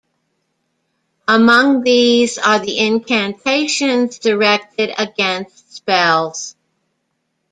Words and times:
Among 1.27 1.83
these 1.83 2.39
are 2.39 2.57
the 2.57 2.79
incantations 2.79 4.17
directed 4.17 4.91
against 4.97 5.75
spells. 5.75 6.55